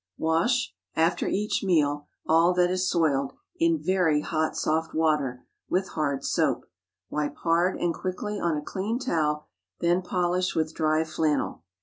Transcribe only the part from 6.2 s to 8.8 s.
soap. Wipe hard and quickly on a